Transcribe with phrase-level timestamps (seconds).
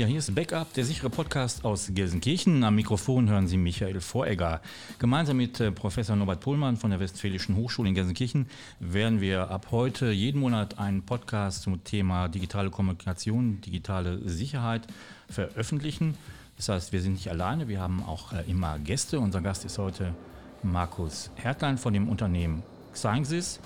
[0.00, 2.64] Ja, hier ist Backup, der sichere Podcast aus Gelsenkirchen.
[2.64, 4.62] Am Mikrofon hören Sie Michael Voregger.
[4.98, 8.46] Gemeinsam mit äh, Professor Norbert Pohlmann von der Westfälischen Hochschule in Gelsenkirchen
[8.78, 14.86] werden wir ab heute jeden Monat einen Podcast zum Thema digitale Kommunikation, digitale Sicherheit
[15.28, 16.16] veröffentlichen.
[16.56, 19.20] Das heißt, wir sind nicht alleine, wir haben auch äh, immer Gäste.
[19.20, 20.14] Unser Gast ist heute
[20.62, 22.62] Markus Hertlein von dem Unternehmen
[22.94, 23.60] Xangsys.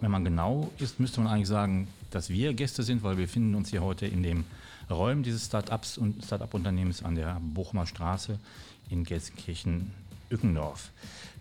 [0.00, 3.56] Wenn man genau ist, müsste man eigentlich sagen, dass wir Gäste sind, weil wir finden
[3.56, 4.44] uns hier heute in dem
[4.90, 8.38] Räumen dieses Start-ups und Start-up-Unternehmens an der Bochumer Straße
[8.90, 10.90] in Gelsenkirchen-Ückendorf.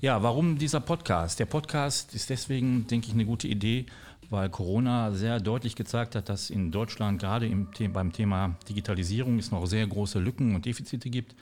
[0.01, 1.39] Ja, warum dieser Podcast?
[1.39, 3.85] Der Podcast ist deswegen, denke ich, eine gute Idee,
[4.29, 9.51] weil Corona sehr deutlich gezeigt hat, dass in Deutschland gerade im, beim Thema Digitalisierung es
[9.51, 11.35] noch sehr große Lücken und Defizite gibt.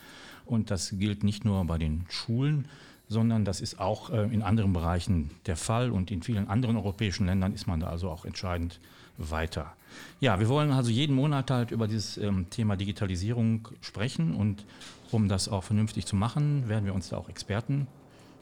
[0.45, 2.67] Und das gilt nicht nur bei den Schulen,
[3.11, 7.25] sondern das ist auch äh, in anderen Bereichen der Fall und in vielen anderen europäischen
[7.25, 8.79] Ländern ist man da also auch entscheidend
[9.17, 9.73] weiter.
[10.21, 14.65] Ja, wir wollen also jeden Monat halt über dieses ähm, Thema Digitalisierung sprechen und
[15.11, 17.87] um das auch vernünftig zu machen, werden wir uns da auch Experten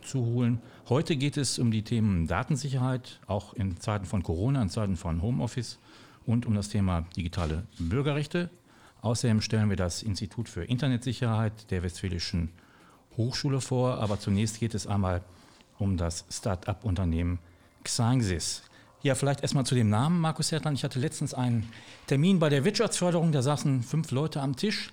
[0.03, 0.59] zuholen.
[0.87, 5.23] Heute geht es um die Themen Datensicherheit, auch in Zeiten von Corona, in Zeiten von
[5.23, 5.79] Homeoffice
[6.27, 8.51] und um das Thema digitale Bürgerrechte.
[9.01, 12.49] Außerdem stellen wir das Institut für Internetsicherheit der Westfälischen
[13.17, 15.21] Hochschule vor, aber zunächst geht es einmal
[15.77, 17.39] um das Start-up-Unternehmen
[17.83, 18.63] Xangsys.
[19.02, 20.77] Ja, vielleicht erstmal zu dem Namen, Markus Hertland.
[20.77, 21.71] Ich hatte letztens einen
[22.07, 24.91] Termin bei der Wirtschaftsförderung, da saßen fünf Leute am Tisch.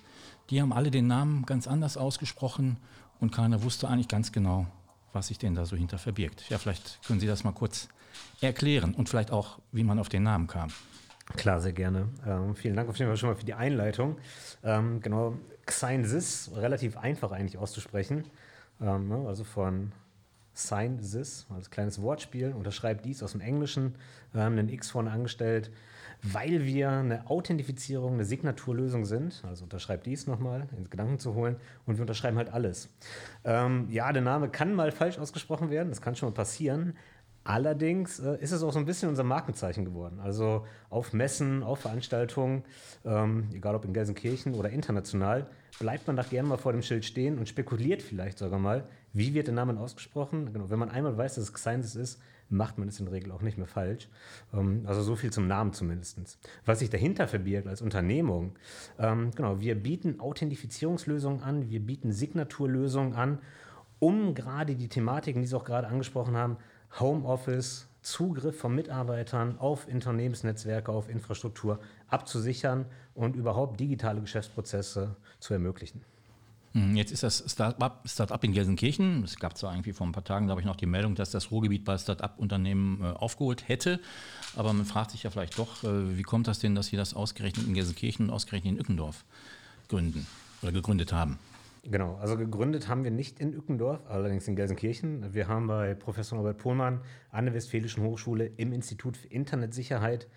[0.49, 2.77] Die haben alle den Namen ganz anders ausgesprochen
[3.19, 4.65] und keiner wusste eigentlich ganz genau,
[5.11, 6.49] was sich denn da so hinter verbirgt.
[6.49, 7.89] Ja, vielleicht können Sie das mal kurz
[8.39, 10.69] erklären und vielleicht auch, wie man auf den Namen kam.
[11.35, 12.07] Klar, sehr gerne.
[12.25, 14.17] Ähm, vielen Dank auf jeden Fall schon mal für die Einleitung.
[14.63, 15.35] Ähm, genau,
[15.67, 18.23] Xainsys, relativ einfach eigentlich auszusprechen.
[18.81, 19.91] Ähm, ne, also von
[20.53, 23.93] Sign this, als kleines Wortspiel, unterschreibt dies aus dem Englischen,
[24.33, 25.71] haben einen X vorne angestellt,
[26.23, 31.57] weil wir eine Authentifizierung, eine Signaturlösung sind, also unterschreibt dies nochmal, ins Gedanken zu holen,
[31.85, 32.89] und wir unterschreiben halt alles.
[33.43, 36.95] Ähm, ja, der Name kann mal falsch ausgesprochen werden, das kann schon mal passieren,
[37.47, 40.19] Allerdings äh, ist es auch so ein bisschen unser Markenzeichen geworden.
[40.19, 42.63] Also auf Messen, auf Veranstaltungen,
[43.05, 45.47] ähm, egal ob in Gelsenkirchen oder international,
[45.79, 49.33] bleibt man da gerne mal vor dem Schild stehen und spekuliert vielleicht sogar mal, wie
[49.33, 50.51] wird der Name ausgesprochen.
[50.51, 53.31] Genau, wenn man einmal weiß, dass es Xynis ist, macht man es in der Regel
[53.31, 54.09] auch nicht mehr falsch.
[54.53, 56.37] Ähm, also so viel zum Namen zumindest.
[56.65, 58.57] Was sich dahinter verbirgt als Unternehmung,
[58.99, 63.39] ähm, genau, wir bieten Authentifizierungslösungen an, wir bieten Signaturlösungen an,
[63.99, 66.57] um gerade die Thematiken, die Sie auch gerade angesprochen haben,
[66.99, 72.85] Homeoffice, Zugriff von Mitarbeitern auf Unternehmensnetzwerke, auf Infrastruktur abzusichern
[73.15, 76.01] und überhaupt digitale Geschäftsprozesse zu ermöglichen.
[76.73, 79.23] Hm, jetzt ist das Start-up Start in Gelsenkirchen.
[79.23, 81.51] Es gab zwar irgendwie vor ein paar Tagen, glaube ich, noch die Meldung, dass das
[81.51, 83.99] Ruhrgebiet bei Start-up-Unternehmen äh, aufgeholt hätte.
[84.55, 87.13] Aber man fragt sich ja vielleicht doch, äh, wie kommt das denn, dass Sie das
[87.13, 89.25] ausgerechnet in Gelsenkirchen und ausgerechnet in Ückendorf
[89.89, 90.27] gründen
[90.61, 91.39] oder gegründet haben?
[91.89, 95.33] Genau, also gegründet haben wir nicht in Ückendorf, allerdings in Gelsenkirchen.
[95.33, 96.99] Wir haben bei Professor Norbert Pohlmann
[97.31, 100.27] an der Westfälischen Hochschule im Institut für Internetsicherheit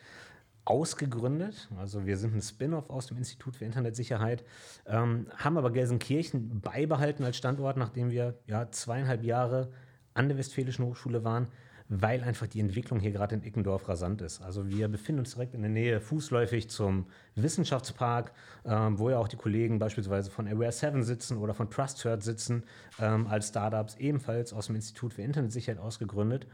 [0.64, 1.68] ausgegründet.
[1.76, 4.44] Also wir sind ein Spin-off aus dem Institut für Internetsicherheit,
[4.86, 9.72] ähm, haben aber Gelsenkirchen beibehalten als Standort, nachdem wir ja zweieinhalb Jahre
[10.14, 11.48] an der Westfälischen Hochschule waren
[11.90, 14.40] weil einfach die Entwicklung hier gerade in Ickendorf rasant ist.
[14.40, 18.32] Also wir befinden uns direkt in der Nähe, fußläufig zum Wissenschaftspark,
[18.64, 22.62] ähm, wo ja auch die Kollegen beispielsweise von Aware 7 sitzen oder von TrustCert sitzen,
[23.00, 26.46] ähm, als Startups ebenfalls aus dem Institut für Internetsicherheit ausgegründet.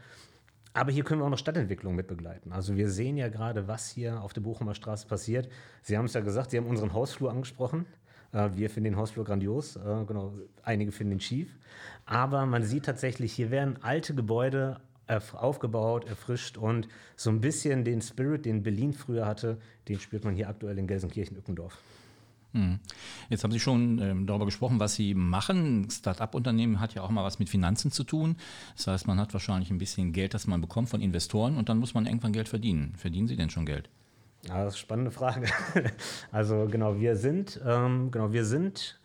[0.73, 2.51] Aber hier können wir auch noch Stadtentwicklung mit begleiten.
[2.51, 5.49] Also wir sehen ja gerade, was hier auf der Bochumer Straße passiert.
[5.83, 7.85] Sie haben es ja gesagt, Sie haben unseren Hausflur angesprochen.
[8.31, 10.33] Äh, wir finden den Hausflur grandios, äh, genau,
[10.63, 11.55] einige finden ihn schief.
[12.05, 18.01] Aber man sieht tatsächlich, hier werden alte Gebäude aufgebaut, erfrischt und so ein bisschen den
[18.01, 19.57] Spirit, den Berlin früher hatte,
[19.87, 21.77] den spürt man hier aktuell in Gelsenkirchen-Ückendorf.
[22.53, 22.79] Hm.
[23.29, 25.89] Jetzt haben Sie schon ähm, darüber gesprochen, was Sie machen.
[25.89, 28.37] Start-up-Unternehmen hat ja auch mal was mit Finanzen zu tun.
[28.75, 31.77] Das heißt, man hat wahrscheinlich ein bisschen Geld, das man bekommt von Investoren und dann
[31.77, 32.93] muss man irgendwann Geld verdienen.
[32.97, 33.89] Verdienen Sie denn schon Geld?
[34.47, 35.47] Ja, das ist eine spannende Frage.
[36.31, 38.99] also genau, wir sind, ähm, genau, wir sind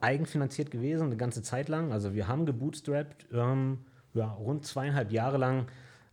[0.00, 1.92] eigenfinanziert gewesen eine ganze Zeit lang.
[1.92, 3.26] Also wir haben gebootstrapped.
[3.32, 3.78] Ähm,
[4.14, 5.66] ja, rund zweieinhalb Jahre lang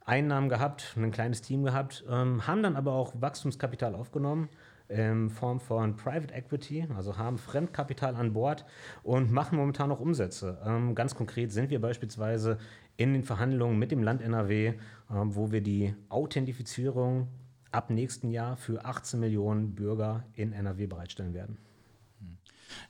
[0.05, 4.49] Einnahmen gehabt, ein kleines Team gehabt, ähm, haben dann aber auch Wachstumskapital aufgenommen
[4.87, 8.65] in Form von Private Equity, also haben Fremdkapital an Bord
[9.03, 10.59] und machen momentan noch Umsätze.
[10.65, 12.57] Ähm, ganz konkret sind wir beispielsweise
[12.95, 14.75] in den Verhandlungen mit dem Land NRW,
[15.11, 17.27] ähm, wo wir die Authentifizierung
[17.71, 21.57] ab nächsten Jahr für 18 Millionen Bürger in NRW bereitstellen werden.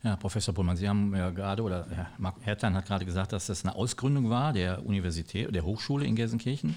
[0.03, 3.63] Ja, Professor Pullmann, Sie haben ja gerade, oder Herr Hertlein hat gerade gesagt, dass das
[3.63, 6.75] eine Ausgründung war der Universität, der Hochschule in Gelsenkirchen.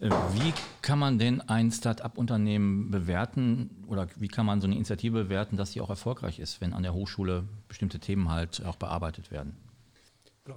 [0.00, 0.52] Äh, wie
[0.82, 5.72] kann man denn ein Start-up-Unternehmen bewerten oder wie kann man so eine Initiative bewerten, dass
[5.72, 9.56] sie auch erfolgreich ist, wenn an der Hochschule bestimmte Themen halt auch bearbeitet werden?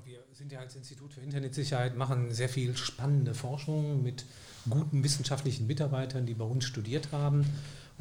[0.06, 4.26] Wir sind ja als Institut für Internetsicherheit, machen sehr viel spannende Forschung mit
[4.68, 7.46] guten wissenschaftlichen Mitarbeitern, die bei uns studiert haben.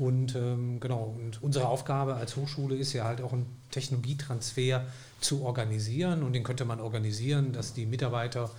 [0.02, 4.84] Und ähm, genau, und unsere Aufgabe als Hochschule ist ja halt auch einen Technologietransfer
[5.20, 6.24] zu organisieren.
[6.24, 8.50] Und den könnte man organisieren, dass die Mitarbeiter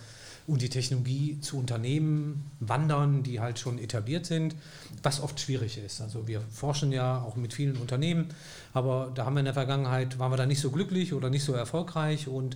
[0.47, 4.55] und die Technologie zu Unternehmen wandern, die halt schon etabliert sind,
[5.01, 5.99] was oft schwierig ist.
[5.99, 8.29] Also wir forschen ja auch mit vielen Unternehmen,
[8.71, 11.43] aber da haben wir in der Vergangenheit, waren wir da nicht so glücklich oder nicht
[11.43, 12.55] so erfolgreich und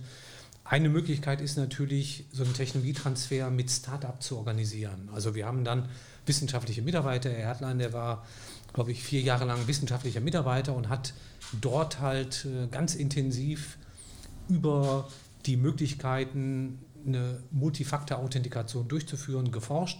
[0.64, 5.08] eine Möglichkeit ist natürlich, so einen Technologietransfer mit Start-up zu organisieren.
[5.14, 5.88] Also wir haben dann
[6.26, 7.30] wissenschaftliche Mitarbeiter.
[7.30, 8.26] Herr Hertlein, der war,
[8.72, 11.14] glaube ich, vier Jahre lang wissenschaftlicher Mitarbeiter und hat
[11.60, 13.78] dort halt äh, ganz intensiv
[14.48, 15.08] über
[15.46, 19.98] die Möglichkeiten, eine Multifaktor-Authentikation durchzuführen, geforscht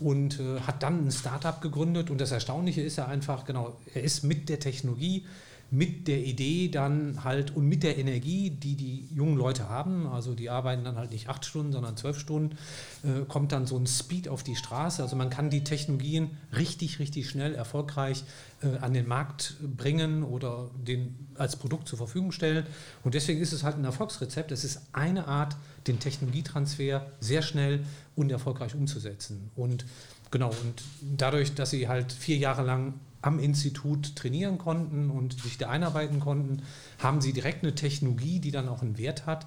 [0.00, 2.10] und äh, hat dann ein Startup gegründet.
[2.10, 5.26] Und das Erstaunliche ist ja einfach, genau, er ist mit der Technologie
[5.72, 10.34] mit der Idee dann halt und mit der Energie, die die jungen Leute haben, also
[10.34, 12.58] die arbeiten dann halt nicht acht Stunden, sondern zwölf Stunden,
[13.04, 15.02] äh, kommt dann so ein Speed auf die Straße.
[15.02, 18.24] Also man kann die Technologien richtig, richtig schnell erfolgreich
[18.62, 22.66] äh, an den Markt bringen oder den als Produkt zur Verfügung stellen.
[23.02, 24.52] Und deswegen ist es halt ein Erfolgsrezept.
[24.52, 27.80] Es ist eine Art, den Technologietransfer sehr schnell
[28.14, 29.50] und erfolgreich umzusetzen.
[29.56, 29.86] Und
[30.30, 30.82] genau, und
[31.16, 32.92] dadurch, dass sie halt vier Jahre lang
[33.22, 36.62] am Institut trainieren konnten und sich da einarbeiten konnten,
[36.98, 39.46] haben sie direkt eine Technologie, die dann auch einen Wert hat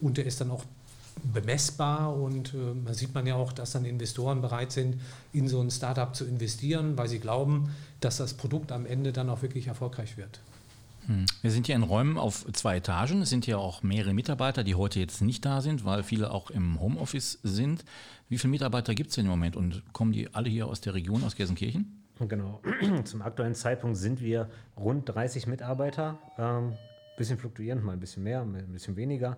[0.00, 0.64] und der ist dann auch
[1.32, 5.00] bemessbar und äh, da sieht man ja auch, dass dann Investoren bereit sind,
[5.32, 7.70] in so ein Startup zu investieren, weil sie glauben,
[8.00, 10.40] dass das Produkt am Ende dann auch wirklich erfolgreich wird.
[11.06, 11.24] Hm.
[11.40, 13.22] Wir sind hier in Räumen auf zwei Etagen.
[13.22, 16.50] Es sind hier auch mehrere Mitarbeiter, die heute jetzt nicht da sind, weil viele auch
[16.50, 17.84] im Homeoffice sind.
[18.28, 20.94] Wie viele Mitarbeiter gibt es denn im Moment und kommen die alle hier aus der
[20.94, 22.05] Region, aus Gelsenkirchen?
[22.20, 22.60] Genau.
[23.04, 26.18] Zum aktuellen Zeitpunkt sind wir rund 30 Mitarbeiter.
[26.38, 26.72] Ähm,
[27.16, 29.36] bisschen fluktuierend, mal ein bisschen mehr, ein bisschen weniger.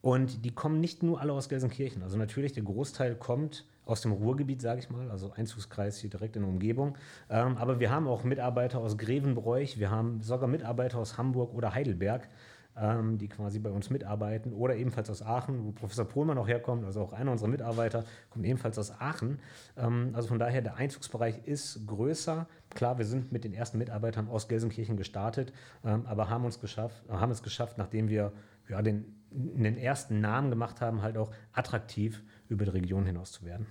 [0.00, 2.02] Und die kommen nicht nur alle aus Gelsenkirchen.
[2.02, 6.36] Also natürlich, der Großteil kommt aus dem Ruhrgebiet, sage ich mal, also Einzugskreis hier direkt
[6.36, 6.96] in der Umgebung.
[7.30, 11.74] Ähm, aber wir haben auch Mitarbeiter aus Grevenbroich, wir haben sogar Mitarbeiter aus Hamburg oder
[11.74, 12.28] Heidelberg
[12.76, 16.84] ähm, die quasi bei uns mitarbeiten, oder ebenfalls aus Aachen, wo Professor Pohlmann auch herkommt,
[16.84, 19.38] also auch einer unserer Mitarbeiter kommt ebenfalls aus Aachen.
[19.76, 22.46] Ähm, also von daher, der Einzugsbereich ist größer.
[22.70, 25.52] Klar, wir sind mit den ersten Mitarbeitern aus Gelsenkirchen gestartet,
[25.84, 28.32] ähm, aber haben, uns geschafft, haben es geschafft, nachdem wir
[28.68, 33.44] ja, den, den ersten Namen gemacht haben, halt auch attraktiv über die Region hinaus zu
[33.44, 33.66] werden.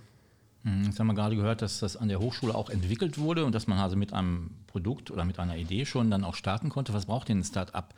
[0.64, 3.54] Hm, jetzt haben wir gerade gehört, dass das an der Hochschule auch entwickelt wurde und
[3.54, 6.94] dass man also mit einem Produkt oder mit einer Idee schon dann auch starten konnte.
[6.94, 7.94] Was braucht denn ein Start-up,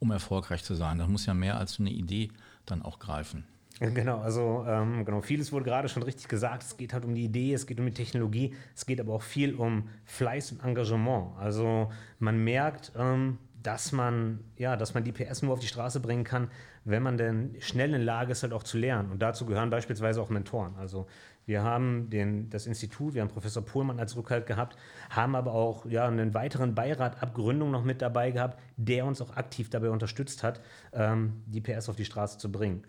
[0.00, 0.98] um erfolgreich zu sein.
[0.98, 2.30] Das muss ja mehr als eine Idee
[2.66, 3.44] dann auch greifen.
[3.78, 6.64] Genau, also ähm, genau, vieles wurde gerade schon richtig gesagt.
[6.64, 9.22] Es geht halt um die Idee, es geht um die Technologie, es geht aber auch
[9.22, 11.38] viel um Fleiß und Engagement.
[11.38, 16.00] Also man merkt, ähm, dass man, ja, dass man die PS nur auf die Straße
[16.00, 16.50] bringen kann,
[16.84, 19.10] wenn man denn schnell in der Lage ist, halt auch zu lernen.
[19.10, 20.74] Und dazu gehören beispielsweise auch Mentoren.
[20.76, 21.06] Also
[21.46, 24.76] wir haben den, das Institut, wir haben Professor Pohlmann als Rückhalt gehabt,
[25.08, 29.20] haben aber auch ja, einen weiteren Beirat ab Gründung noch mit dabei gehabt, der uns
[29.20, 30.60] auch aktiv dabei unterstützt hat,
[30.92, 32.84] ähm, die PS auf die Straße zu bringen.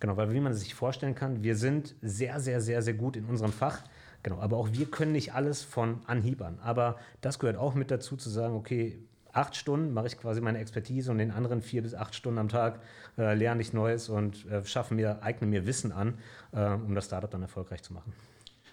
[0.00, 3.24] Genau, weil wie man sich vorstellen kann, wir sind sehr, sehr, sehr, sehr gut in
[3.24, 3.82] unserem Fach.
[4.22, 6.58] Genau, aber auch wir können nicht alles von Anhieb an.
[6.62, 8.98] Aber das gehört auch mit dazu, zu sagen, okay,
[9.34, 12.48] acht Stunden mache ich quasi meine Expertise und den anderen vier bis acht Stunden am
[12.48, 12.80] Tag
[13.18, 16.18] äh, lerne ich Neues und äh, schaffe mir, eigne mir Wissen an,
[16.52, 18.12] äh, um das Startup dann erfolgreich zu machen.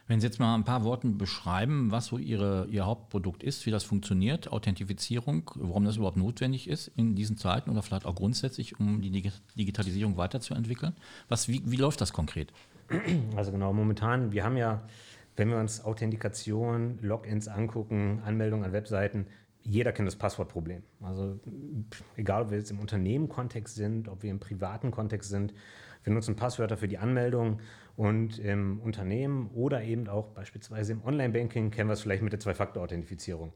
[0.07, 3.71] Wenn Sie jetzt mal ein paar Worten beschreiben, was so Ihre, Ihr Hauptprodukt ist, wie
[3.71, 8.77] das funktioniert, Authentifizierung, warum das überhaupt notwendig ist in diesen Zeiten oder vielleicht auch grundsätzlich,
[8.77, 10.97] um die Digitalisierung weiterzuentwickeln.
[11.29, 12.51] Was, wie, wie läuft das konkret?
[13.37, 14.81] Also genau, momentan, wir haben ja,
[15.37, 19.27] wenn wir uns Authentikation, Logins angucken, Anmeldung an Webseiten,
[19.63, 20.83] jeder kennt das Passwortproblem.
[21.01, 21.39] Also
[22.15, 25.53] egal, ob wir jetzt im Unternehmen-Kontext sind, ob wir im privaten Kontext sind,
[26.03, 27.59] wir nutzen Passwörter für die Anmeldung
[27.95, 32.39] und im Unternehmen oder eben auch beispielsweise im Online-Banking kennen wir es vielleicht mit der
[32.39, 33.53] Zwei-Faktor-Authentifizierung.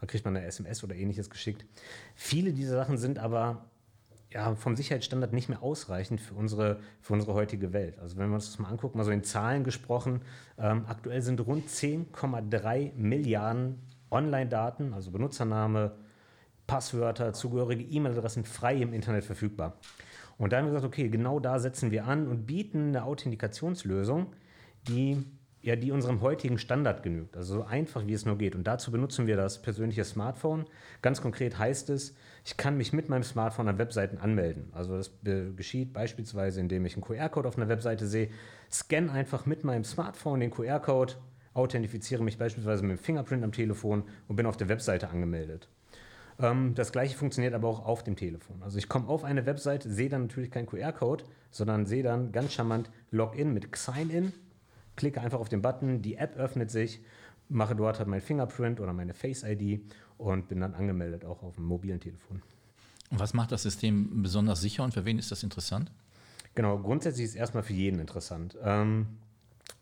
[0.00, 1.64] Da kriegt man eine SMS oder ähnliches geschickt.
[2.14, 3.64] Viele dieser Sachen sind aber
[4.30, 7.98] ja, vom Sicherheitsstandard nicht mehr ausreichend für unsere, für unsere heutige Welt.
[7.98, 10.20] Also wenn wir uns das mal angucken, mal so in Zahlen gesprochen,
[10.58, 15.92] ähm, aktuell sind rund 10,3 Milliarden Online-Daten, also Benutzername,
[16.66, 19.78] Passwörter, zugehörige E-Mail-Adressen frei im Internet verfügbar.
[20.36, 24.32] Und da haben wir gesagt, okay, genau da setzen wir an und bieten eine Authentifikationslösung,
[24.86, 25.24] die
[25.60, 27.36] ja, die unserem heutigen Standard genügt.
[27.36, 28.54] Also so einfach, wie es nur geht.
[28.54, 30.66] Und dazu benutzen wir das persönliche Smartphone.
[31.02, 34.70] Ganz konkret heißt es, ich kann mich mit meinem Smartphone an Webseiten anmelden.
[34.72, 35.10] Also das
[35.56, 38.30] geschieht beispielsweise, indem ich einen QR-Code auf einer Webseite sehe,
[38.70, 41.14] scanne einfach mit meinem Smartphone den QR-Code,
[41.54, 45.68] authentifiziere mich beispielsweise mit dem Fingerprint am Telefon und bin auf der Webseite angemeldet.
[46.38, 48.62] Ähm, das gleiche funktioniert aber auch auf dem Telefon.
[48.62, 52.52] Also ich komme auf eine Webseite, sehe dann natürlich keinen QR-Code, sondern sehe dann ganz
[52.52, 54.32] charmant Login mit Sign-In
[54.98, 57.00] klicke einfach auf den Button, die App öffnet sich,
[57.48, 59.80] mache dort halt mein Fingerprint oder meine Face-ID
[60.18, 62.42] und bin dann angemeldet, auch auf dem mobilen Telefon.
[63.10, 65.90] Und was macht das System besonders sicher und für wen ist das interessant?
[66.54, 68.58] Genau, grundsätzlich ist es erstmal für jeden interessant.
[68.62, 69.06] Ähm,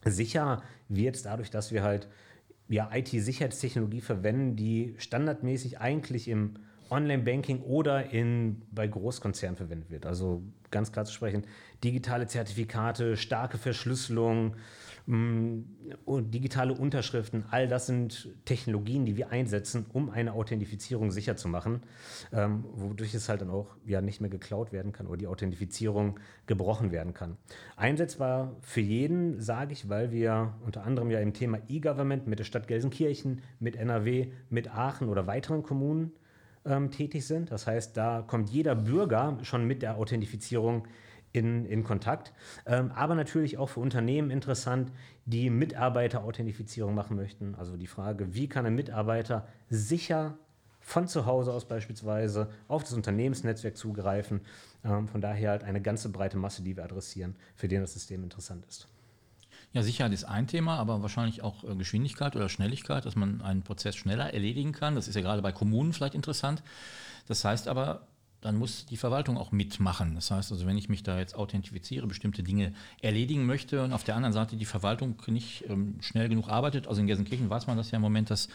[0.04, 2.08] sicher wird es dadurch, dass wir halt
[2.68, 6.54] ja, IT-Sicherheitstechnologie verwenden, die standardmäßig eigentlich im
[6.90, 10.06] Online-Banking oder in, bei Großkonzernen verwendet wird.
[10.06, 11.44] Also ganz klar zu sprechen,
[11.82, 14.56] digitale Zertifikate, starke Verschlüsselung,
[15.06, 15.60] Mm,
[16.06, 21.80] digitale Unterschriften, all das sind Technologien, die wir einsetzen, um eine Authentifizierung sicher zu machen,
[22.32, 26.18] ähm, wodurch es halt dann auch ja nicht mehr geklaut werden kann oder die Authentifizierung
[26.46, 27.36] gebrochen werden kann.
[27.76, 32.44] Einsetzbar für jeden, sage ich, weil wir unter anderem ja im Thema E-Government mit der
[32.44, 36.10] Stadt Gelsenkirchen, mit NRW, mit Aachen oder weiteren Kommunen
[36.64, 37.52] ähm, tätig sind.
[37.52, 40.88] Das heißt, da kommt jeder Bürger schon mit der Authentifizierung
[41.32, 42.32] in, in Kontakt.
[42.66, 44.92] Ähm, aber natürlich auch für Unternehmen interessant,
[45.24, 47.54] die Mitarbeiterauthentifizierung machen möchten.
[47.56, 50.38] Also die Frage, wie kann ein Mitarbeiter sicher
[50.86, 54.40] von zu Hause aus beispielsweise auf das Unternehmensnetzwerk zugreifen.
[54.84, 58.22] Ähm, von daher halt eine ganze breite Masse, die wir adressieren, für den das System
[58.22, 58.86] interessant ist.
[59.72, 63.62] Ja, Sicherheit ist ein Thema, aber wahrscheinlich auch äh, Geschwindigkeit oder Schnelligkeit, dass man einen
[63.62, 64.94] Prozess schneller erledigen kann.
[64.94, 66.62] Das ist ja gerade bei Kommunen vielleicht interessant.
[67.26, 68.06] Das heißt aber,
[68.46, 70.14] dann muss die Verwaltung auch mitmachen.
[70.14, 72.72] Das heißt also, wenn ich mich da jetzt authentifiziere, bestimmte Dinge
[73.02, 77.00] erledigen möchte und auf der anderen Seite die Verwaltung nicht ähm, schnell genug arbeitet, also
[77.00, 78.48] in Gelsenkirchen weiß man das ja im Moment, dass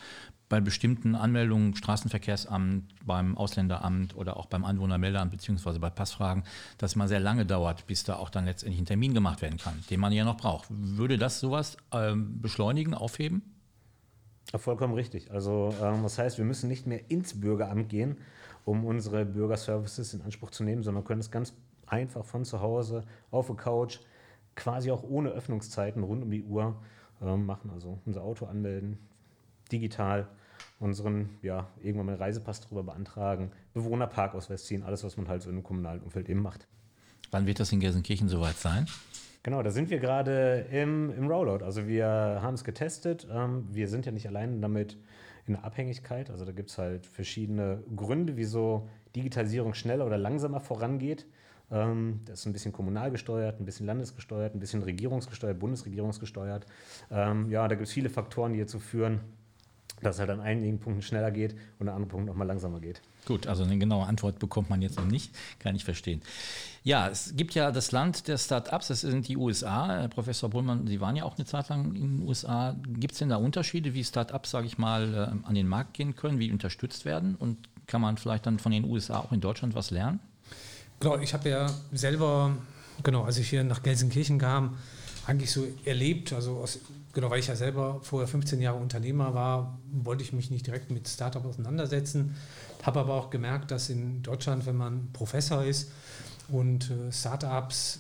[0.48, 6.44] bei bestimmten Anmeldungen, Straßenverkehrsamt, beim Ausländeramt oder auch beim Anwohnermeldeamt beziehungsweise bei Passfragen,
[6.78, 9.74] dass man sehr lange dauert, bis da auch dann letztendlich ein Termin gemacht werden kann,
[9.90, 10.68] den man ja noch braucht.
[10.70, 13.42] Würde das sowas ähm, beschleunigen, aufheben?
[14.56, 15.32] Vollkommen richtig.
[15.32, 18.18] Also ähm, das heißt, wir müssen nicht mehr ins Bürgeramt gehen,
[18.66, 21.54] um unsere Bürgerservices in Anspruch zu nehmen, sondern können es ganz
[21.88, 24.00] einfach von zu Hause auf der Couch,
[24.56, 26.76] quasi auch ohne Öffnungszeiten rund um die Uhr
[27.22, 27.70] äh, machen.
[27.72, 28.98] Also unser Auto anmelden,
[29.72, 30.28] digital
[30.80, 35.56] unseren, ja, irgendwann mal Reisepass darüber beantragen, Bewohnerparkausweis ziehen, alles, was man halt so in
[35.56, 36.68] einem kommunalen Umfeld eben macht.
[37.30, 38.88] Wann wird das in Gelsenkirchen soweit sein?
[39.44, 41.64] Genau, da sind wir gerade im, im Rollout.
[41.64, 43.28] Also wir haben es getestet.
[43.32, 44.98] Ähm, wir sind ja nicht allein damit
[45.48, 46.30] in der Abhängigkeit.
[46.30, 51.26] Also da gibt es halt verschiedene Gründe, wieso Digitalisierung schneller oder langsamer vorangeht.
[51.72, 56.66] Ähm, das ist ein bisschen kommunal gesteuert, ein bisschen landesgesteuert, ein bisschen regierungsgesteuert, bundesregierungsgesteuert.
[57.10, 59.22] Ähm, ja, da gibt es viele Faktoren, die dazu führen,
[60.02, 62.80] dass es halt an einigen Punkten schneller geht und an anderen Punkten auch mal langsamer
[62.80, 63.02] geht.
[63.26, 66.22] Gut, also eine genaue Antwort bekommt man jetzt noch nicht, kann ich verstehen.
[66.84, 70.08] Ja, es gibt ja das Land der Start-ups, das sind die USA.
[70.08, 72.76] Professor Bullmann, Sie waren ja auch eine Zeit lang in den USA.
[72.88, 76.16] Gibt es denn da Unterschiede, wie Start-ups, sage ich mal, äh, an den Markt gehen
[76.16, 77.36] können, wie unterstützt werden?
[77.36, 80.20] Und kann man vielleicht dann von den USA auch in Deutschland was lernen?
[81.00, 82.56] Genau, ich habe ja selber,
[83.04, 84.78] genau, als ich hier nach Gelsenkirchen kam,
[85.28, 86.80] eigentlich so erlebt, also aus,
[87.14, 90.90] genau, weil ich ja selber vorher 15 Jahre Unternehmer war, wollte ich mich nicht direkt
[90.90, 92.36] mit Startup auseinandersetzen,
[92.86, 95.92] habe aber auch gemerkt, dass in Deutschland, wenn man Professor ist,
[96.50, 98.00] und äh, Startups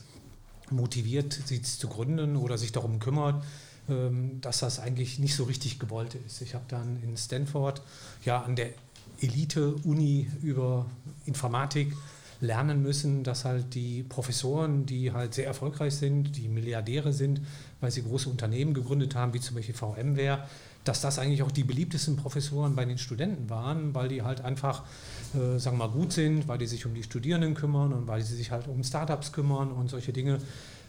[0.69, 3.43] motiviert, sie zu gründen oder sich darum kümmert,
[3.89, 6.41] ähm, dass das eigentlich nicht so richtig gewollt ist.
[6.41, 7.81] Ich habe dann in Stanford
[8.23, 8.69] ja an der
[9.21, 10.85] Elite-Uni über
[11.25, 11.93] Informatik
[12.39, 17.41] lernen müssen, dass halt die Professoren, die halt sehr erfolgreich sind, die Milliardäre sind,
[17.79, 20.47] weil sie große Unternehmen gegründet haben, wie zum Beispiel VMware,
[20.83, 24.83] dass das eigentlich auch die beliebtesten Professoren bei den Studenten waren, weil die halt einfach
[25.33, 28.21] äh, sagen wir mal, gut sind, weil die sich um die Studierenden kümmern und weil
[28.21, 30.39] sie sich halt um Startups kümmern und solche Dinge.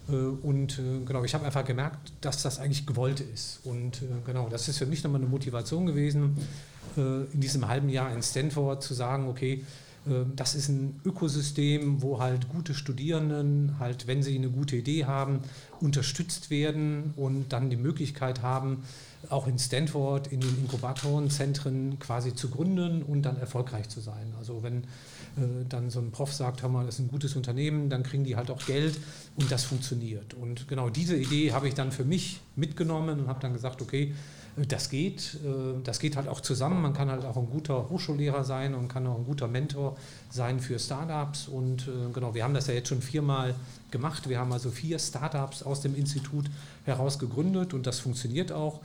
[0.08, 3.60] Äh, und äh, genau, ich habe einfach gemerkt, dass das eigentlich gewollt ist.
[3.64, 6.36] Und äh, genau, das ist für mich nochmal eine Motivation gewesen,
[6.94, 9.64] in diesem halben Jahr in Stanford zu sagen, okay,
[10.36, 15.40] das ist ein Ökosystem, wo halt gute Studierenden, halt, wenn sie eine gute Idee haben,
[15.80, 18.82] unterstützt werden und dann die Möglichkeit haben,
[19.30, 24.34] auch in Stanford in den Inkubatorenzentren quasi zu gründen und dann erfolgreich zu sein.
[24.38, 27.88] Also wenn äh, dann so ein Prof sagt, hör mal, das ist ein gutes Unternehmen,
[27.88, 28.98] dann kriegen die halt auch Geld
[29.36, 30.34] und das funktioniert.
[30.34, 34.14] Und genau diese Idee habe ich dann für mich mitgenommen und habe dann gesagt, okay,
[34.68, 35.38] Das geht,
[35.82, 36.82] das geht halt auch zusammen.
[36.82, 39.96] Man kann halt auch ein guter Hochschullehrer sein und kann auch ein guter Mentor
[40.28, 41.48] sein für Startups.
[41.48, 43.54] Und genau, wir haben das ja jetzt schon viermal
[43.90, 44.28] gemacht.
[44.28, 46.50] Wir haben also vier Startups aus dem Institut
[46.84, 48.80] heraus gegründet und das funktioniert auch.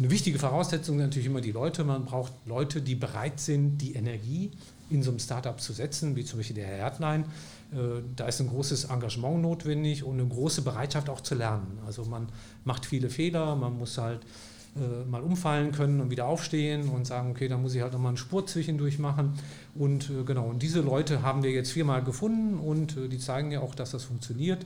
[0.00, 1.84] Eine wichtige Voraussetzung sind natürlich immer die Leute.
[1.84, 4.50] Man braucht Leute, die bereit sind, die Energie
[4.88, 7.26] in so einem Startup zu setzen, wie zum Beispiel der Herr Erdlein.
[8.16, 11.78] Da ist ein großes Engagement notwendig und eine große Bereitschaft auch zu lernen.
[11.86, 12.28] Also man
[12.64, 14.22] macht viele Fehler, man muss halt
[14.74, 18.10] äh, mal umfallen können und wieder aufstehen und sagen, okay, da muss ich halt nochmal
[18.10, 19.34] einen Spurt zwischendurch machen.
[19.74, 23.50] Und äh, genau, und diese Leute haben wir jetzt viermal gefunden und äh, die zeigen
[23.50, 24.64] ja auch, dass das funktioniert.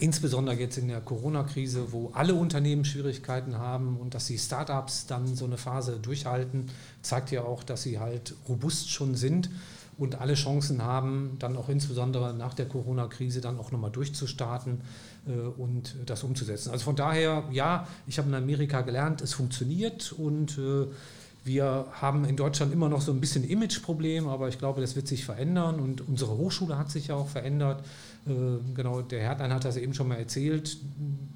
[0.00, 5.34] Insbesondere jetzt in der Corona-Krise, wo alle Unternehmen Schwierigkeiten haben und dass die Startups dann
[5.34, 6.70] so eine Phase durchhalten,
[7.02, 9.50] zeigt ja auch, dass sie halt robust schon sind
[9.96, 14.80] und alle Chancen haben, dann auch insbesondere nach der Corona-Krise dann auch nochmal durchzustarten
[15.26, 16.70] äh, und das umzusetzen.
[16.70, 20.86] Also von daher, ja, ich habe in Amerika gelernt, es funktioniert und äh,
[21.44, 25.06] wir haben in Deutschland immer noch so ein bisschen Imageproblem, aber ich glaube, das wird
[25.06, 27.84] sich verändern und unsere Hochschule hat sich ja auch verändert.
[28.26, 28.32] Äh,
[28.74, 30.78] genau, der Hertlein hat das eben schon mal erzählt.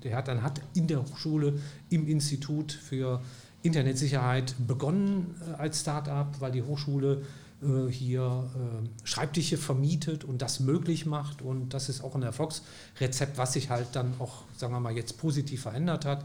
[0.03, 1.59] Der Hertlein hat in der Hochschule
[1.91, 3.21] im Institut für
[3.63, 7.23] Internetsicherheit begonnen als Start-up, weil die Hochschule
[7.61, 11.43] äh, hier äh, Schreibtische vermietet und das möglich macht.
[11.43, 15.19] Und das ist auch ein Erfolgsrezept, was sich halt dann auch, sagen wir mal, jetzt
[15.19, 16.25] positiv verändert hat.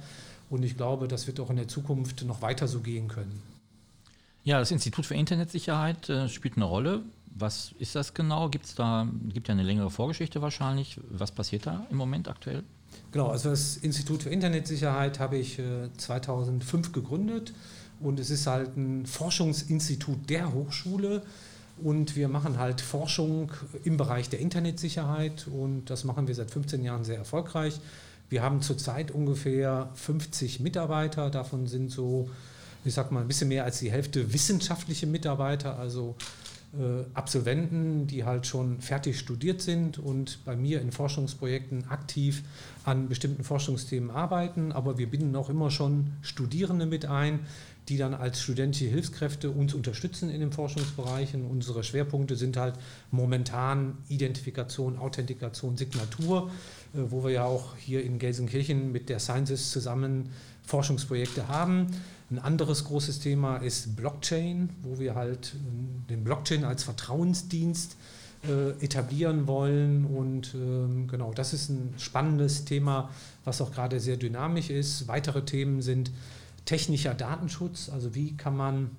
[0.50, 3.42] Und ich glaube, das wird auch in der Zukunft noch weiter so gehen können.
[4.44, 7.02] Ja, das Institut für Internetsicherheit äh, spielt eine Rolle.
[7.36, 8.50] Was ist das genau?
[8.50, 11.00] Gibt es da, gibt ja eine längere Vorgeschichte wahrscheinlich.
[11.10, 12.64] Was passiert da im Moment aktuell?
[13.12, 17.54] Genau, also das Institut für Internetsicherheit habe ich äh, 2005 gegründet
[18.00, 21.24] und es ist halt ein Forschungsinstitut der Hochschule.
[21.82, 23.52] Und wir machen halt Forschung
[23.84, 27.80] im Bereich der Internetsicherheit und das machen wir seit 15 Jahren sehr erfolgreich.
[28.30, 32.30] Wir haben zurzeit ungefähr 50 Mitarbeiter, davon sind so,
[32.86, 36.43] ich sag mal, ein bisschen mehr als die Hälfte wissenschaftliche Mitarbeiter, also äh,
[37.14, 42.44] Absolventen, die halt schon fertig studiert sind und bei mir in Forschungsprojekten aktiv
[42.84, 44.72] an bestimmten Forschungsthemen arbeiten.
[44.72, 47.42] Aber wir binden auch immer schon Studierende mit ein,
[47.90, 51.46] die dann als studentische Hilfskräfte uns unterstützen in den Forschungsbereichen.
[51.46, 52.76] Unsere Schwerpunkte sind halt
[53.12, 56.50] momentan Identifikation, Authentikation, Signatur,
[56.94, 60.30] äh, wo wir ja auch hier in Gelsenkirchen mit der Sciences zusammen
[60.66, 61.88] Forschungsprojekte haben.
[62.34, 67.96] Ein anderes großes Thema ist Blockchain, wo wir halt ähm, den Blockchain als Vertrauensdienst
[68.48, 70.06] äh, etablieren wollen.
[70.06, 73.12] Und ähm, genau, das ist ein spannendes Thema,
[73.46, 75.08] was auch gerade sehr dynamisch ist.
[75.08, 76.10] Weitere Themen sind
[76.66, 78.90] technischer Datenschutz, also wie kann man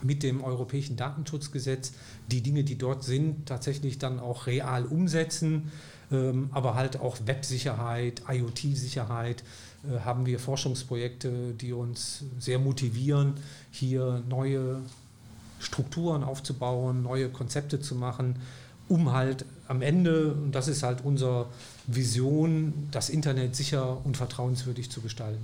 [0.00, 1.92] mit dem europäischen Datenschutzgesetz
[2.30, 5.70] die Dinge, die dort sind, tatsächlich dann auch real umsetzen,
[6.52, 9.42] aber halt auch Websicherheit, IoT-Sicherheit,
[9.84, 13.34] äh, haben wir Forschungsprojekte, die uns sehr motivieren,
[13.70, 14.80] hier neue
[15.58, 18.36] Strukturen aufzubauen, neue Konzepte zu machen,
[18.88, 21.46] um halt am Ende, und das ist halt unsere
[21.86, 25.42] Vision, das Internet sicher und vertrauenswürdig zu gestalten.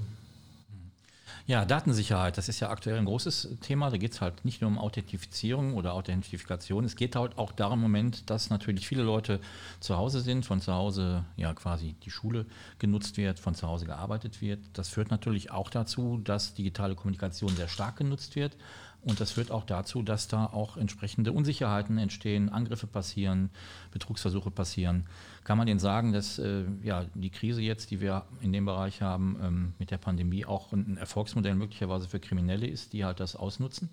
[1.48, 3.88] Ja, Datensicherheit, das ist ja aktuell ein großes Thema.
[3.88, 6.84] Da geht es halt nicht nur um Authentifizierung oder Authentifikation.
[6.84, 9.40] Es geht halt auch darum im Moment, dass natürlich viele Leute
[9.80, 12.44] zu Hause sind, von zu Hause ja quasi die Schule
[12.78, 14.61] genutzt wird, von zu Hause gearbeitet wird.
[14.74, 18.54] Das führt natürlich auch dazu, dass digitale Kommunikation sehr stark genutzt wird.
[19.00, 23.48] Und das führt auch dazu, dass da auch entsprechende Unsicherheiten entstehen, Angriffe passieren,
[23.90, 25.06] Betrugsversuche passieren.
[25.48, 29.00] Kann man denn sagen, dass äh, ja, die Krise jetzt, die wir in dem Bereich
[29.00, 33.34] haben, ähm, mit der Pandemie auch ein Erfolgsmodell möglicherweise für Kriminelle ist, die halt das
[33.34, 33.88] ausnutzen?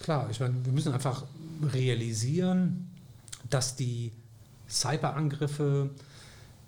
[0.00, 1.26] Klar, ich meine, wir müssen einfach
[1.70, 2.90] realisieren,
[3.50, 4.10] dass die
[4.70, 5.90] Cyberangriffe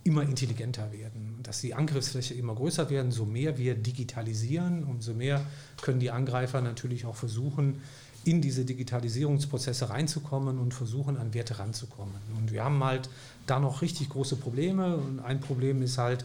[0.04, 3.12] immer intelligenter werden, dass die Angriffsfläche immer größer werden.
[3.12, 5.40] So mehr wir digitalisieren, umso mehr
[5.80, 7.80] können die Angreifer natürlich auch versuchen,
[8.24, 12.14] in diese Digitalisierungsprozesse reinzukommen und versuchen, an Werte ranzukommen.
[12.38, 13.08] Und wir haben halt
[13.46, 14.96] da noch richtig große Probleme.
[14.96, 16.24] Und ein Problem ist halt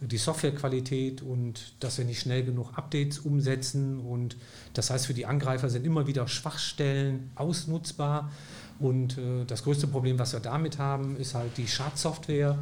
[0.00, 4.00] die Softwarequalität und dass wir nicht schnell genug Updates umsetzen.
[4.00, 4.36] Und
[4.74, 8.30] das heißt, für die Angreifer sind immer wieder Schwachstellen ausnutzbar.
[8.78, 12.58] Und äh, das größte Problem, was wir damit haben, ist halt die Schadsoftware,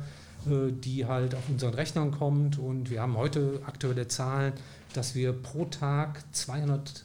[0.46, 2.58] äh, die halt auf unseren Rechnern kommt.
[2.58, 4.54] Und wir haben heute aktuelle Zahlen,
[4.94, 7.04] dass wir pro Tag 200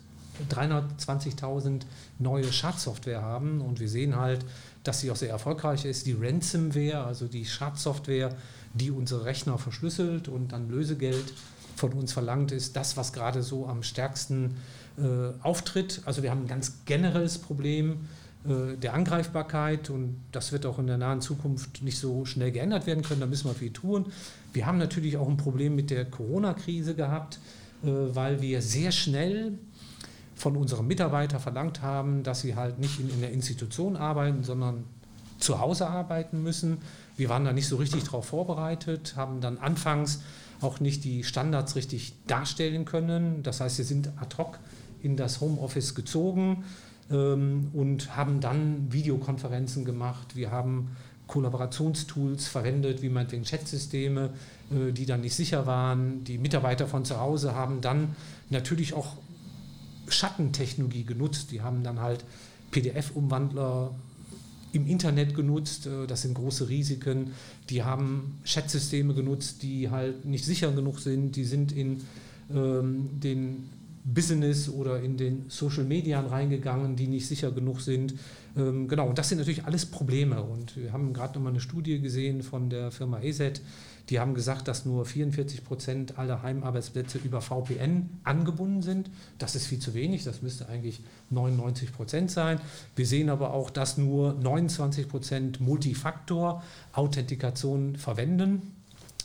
[0.50, 1.82] 320.000
[2.20, 4.46] neue Schadsoftware haben und wir sehen halt,
[4.84, 6.08] dass sie auch sehr erfolgreich ist.
[6.08, 8.36] Die Ransomware, also die Schadsoftware,
[8.74, 11.34] die unsere Rechner verschlüsselt und dann Lösegeld
[11.76, 14.58] von uns verlangt, ist das, was gerade so am stärksten
[14.98, 16.02] äh, auftritt.
[16.06, 18.08] Also wir haben ein ganz generelles Problem
[18.46, 22.88] äh, der Angreifbarkeit und das wird auch in der nahen Zukunft nicht so schnell geändert
[22.88, 23.22] werden können.
[23.22, 24.12] Da müssen wir viel tun.
[24.54, 27.40] Wir haben natürlich auch ein Problem mit der Corona-Krise gehabt
[27.84, 29.58] äh, weil wir sehr schnell
[30.42, 34.86] von unseren Mitarbeitern verlangt haben, dass sie halt nicht in, in der Institution arbeiten, sondern
[35.38, 36.80] zu Hause arbeiten müssen.
[37.16, 40.24] Wir waren da nicht so richtig darauf vorbereitet, haben dann anfangs
[40.60, 43.44] auch nicht die Standards richtig darstellen können.
[43.44, 44.58] Das heißt, wir sind ad hoc
[45.04, 46.64] in das Homeoffice gezogen
[47.12, 50.36] ähm, und haben dann Videokonferenzen gemacht.
[50.36, 50.96] Wir haben
[51.28, 54.32] Kollaborationstools verwendet, wie man den Chatsysteme,
[54.72, 56.24] äh, die dann nicht sicher waren.
[56.24, 58.16] Die Mitarbeiter von zu Hause haben dann
[58.50, 59.18] natürlich auch
[60.12, 61.52] Schattentechnologie genutzt.
[61.52, 62.24] Die haben dann halt
[62.72, 63.94] PDF-Umwandler
[64.74, 65.88] im Internet genutzt.
[65.88, 67.32] Äh, das sind große Risiken.
[67.70, 71.36] Die haben Chatsysteme genutzt, die halt nicht sicher genug sind.
[71.36, 72.02] Die sind in
[72.54, 73.70] ähm, den
[74.04, 78.16] Business oder in den Social Media reingegangen, die nicht sicher genug sind.
[78.58, 80.42] Ähm, genau, und das sind natürlich alles Probleme.
[80.42, 83.62] Und wir haben gerade noch mal eine Studie gesehen von der Firma EZ,
[84.10, 89.12] die haben gesagt, dass nur 44 Prozent aller Heimarbeitsplätze über VPN angebunden sind.
[89.38, 92.60] Das ist viel zu wenig, das müsste eigentlich 99 Prozent sein.
[92.96, 98.74] Wir sehen aber auch, dass nur 29 Prozent Multifaktor-Authentikation verwenden.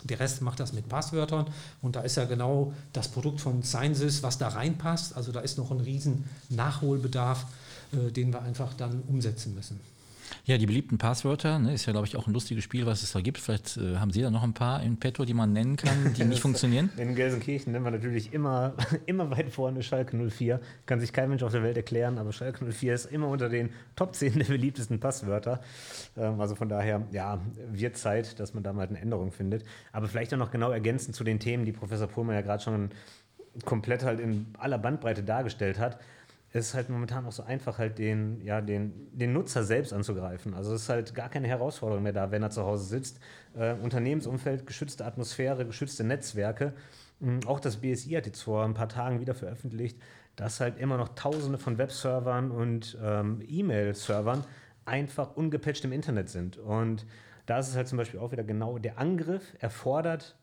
[0.04, 1.46] Der Rest macht das mit Passwörtern
[1.82, 5.16] und da ist ja genau das Produkt von Sciences, was da reinpasst.
[5.16, 7.44] Also da ist noch ein riesen Nachholbedarf,
[7.92, 9.80] äh, den wir einfach dann umsetzen müssen.
[10.44, 13.12] Ja, die beliebten Passwörter, ne, ist ja, glaube ich, auch ein lustiges Spiel, was es
[13.12, 13.38] da gibt.
[13.38, 16.24] Vielleicht äh, haben Sie da noch ein paar in petto, die man nennen kann, die
[16.24, 16.90] nicht funktionieren?
[16.96, 18.74] In Gelsenkirchen nennen wir natürlich immer,
[19.06, 20.60] immer weit vorne Schalke 04.
[20.86, 23.70] Kann sich kein Mensch auf der Welt erklären, aber Schalke 04 ist immer unter den
[23.96, 25.60] Top 10 der beliebtesten Passwörter.
[26.16, 27.40] Ähm, also von daher, ja,
[27.72, 29.64] wird Zeit, dass man da mal eine Änderung findet.
[29.92, 32.90] Aber vielleicht auch noch genau ergänzend zu den Themen, die Professor Pohlmann ja gerade schon
[33.64, 35.98] komplett halt in aller Bandbreite dargestellt hat
[36.56, 40.54] es ist halt momentan auch so einfach, halt den, ja, den, den Nutzer selbst anzugreifen.
[40.54, 43.20] Also es ist halt gar keine Herausforderung mehr da, wenn er zu Hause sitzt.
[43.54, 46.72] Äh, Unternehmensumfeld, geschützte Atmosphäre, geschützte Netzwerke.
[47.20, 49.98] Mhm, auch das BSI hat jetzt vor ein paar Tagen wieder veröffentlicht,
[50.34, 54.44] dass halt immer noch Tausende von Webservern und ähm, E-Mail-Servern
[54.86, 56.56] einfach ungepatcht im Internet sind.
[56.56, 57.06] Und
[57.44, 60.36] da ist es halt zum Beispiel auch wieder genau, der Angriff erfordert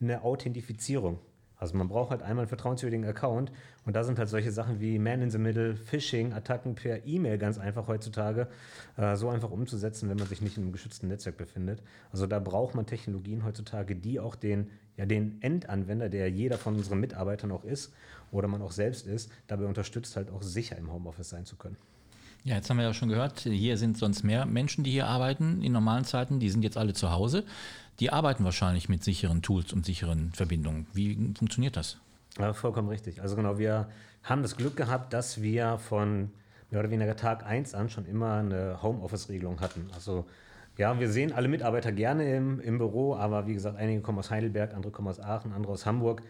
[0.00, 1.18] eine Authentifizierung.
[1.58, 3.50] Also man braucht halt einmal einen vertrauenswürdigen Account
[3.86, 7.38] und da sind halt solche Sachen wie Man in the Middle, Phishing, Attacken per E-Mail
[7.38, 8.48] ganz einfach heutzutage
[8.96, 11.82] äh, so einfach umzusetzen, wenn man sich nicht in einem geschützten Netzwerk befindet.
[12.12, 16.74] Also da braucht man Technologien heutzutage, die auch den, ja, den Endanwender, der jeder von
[16.76, 17.92] unseren Mitarbeitern auch ist
[18.32, 21.76] oder man auch selbst ist, dabei unterstützt halt auch sicher im Homeoffice sein zu können.
[22.46, 25.62] Ja, jetzt haben wir ja schon gehört, hier sind sonst mehr Menschen, die hier arbeiten
[25.62, 27.42] in normalen Zeiten, die sind jetzt alle zu Hause.
[28.00, 30.86] Die arbeiten wahrscheinlich mit sicheren Tools und sicheren Verbindungen.
[30.92, 31.98] Wie funktioniert das?
[32.38, 33.22] Ja, vollkommen richtig.
[33.22, 33.88] Also genau, wir
[34.22, 36.30] haben das Glück gehabt, dass wir von
[36.70, 39.88] mehr oder weniger Tag 1 an schon immer eine Homeoffice-Regelung hatten.
[39.94, 40.26] Also
[40.76, 44.30] ja, wir sehen alle Mitarbeiter gerne im, im Büro, aber wie gesagt, einige kommen aus
[44.30, 46.22] Heidelberg, andere kommen aus Aachen, andere aus Hamburg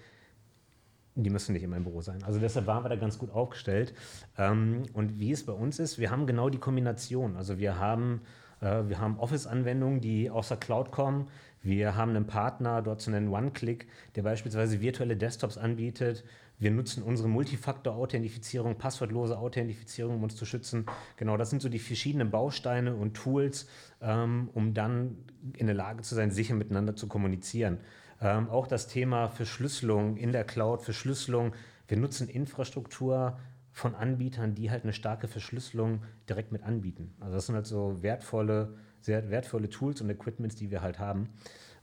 [1.16, 2.22] die müssen nicht in meinem Büro sein.
[2.22, 3.94] Also deshalb waren wir da ganz gut aufgestellt.
[4.36, 7.36] Ähm, und wie es bei uns ist, wir haben genau die Kombination.
[7.36, 8.20] Also wir haben,
[8.60, 11.28] äh, wir haben Office-Anwendungen, die aus der Cloud kommen.
[11.62, 16.24] Wir haben einen Partner, dort zu nennen OneClick, der beispielsweise virtuelle Desktops anbietet.
[16.58, 20.86] Wir nutzen unsere Multifaktor-Authentifizierung, passwortlose Authentifizierung, um uns zu schützen.
[21.16, 23.68] Genau, das sind so die verschiedenen Bausteine und Tools,
[24.00, 25.18] ähm, um dann
[25.56, 27.78] in der Lage zu sein, sicher miteinander zu kommunizieren.
[28.20, 31.52] Ähm, auch das Thema Verschlüsselung in der Cloud, Verschlüsselung.
[31.88, 33.38] Wir nutzen Infrastruktur
[33.72, 37.14] von Anbietern, die halt eine starke Verschlüsselung direkt mit anbieten.
[37.20, 38.74] Also das sind halt so wertvolle,
[39.06, 41.28] sehr wertvolle Tools und Equipments, die wir halt haben.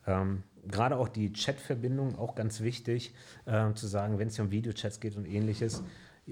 [0.05, 3.13] Ähm, Gerade auch die Chat-Verbindung, auch ganz wichtig,
[3.45, 5.83] äh, zu sagen, wenn es um Videochats geht und ähnliches,